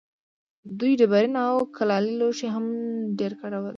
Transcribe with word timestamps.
دوی 0.79 0.91
ډبرین 0.99 1.33
او 1.45 1.55
کلالي 1.77 2.13
لوښي 2.19 2.47
هم 2.55 2.65
ډېر 3.19 3.31
کارول. 3.39 3.69